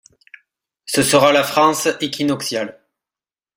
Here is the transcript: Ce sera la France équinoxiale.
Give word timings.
Ce 0.87 1.03
sera 1.03 1.31
la 1.31 1.43
France 1.43 1.87
équinoxiale. 1.99 2.79